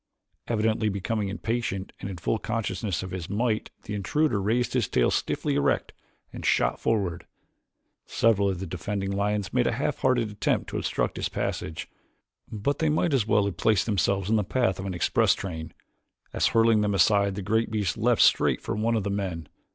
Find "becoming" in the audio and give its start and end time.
0.89-1.29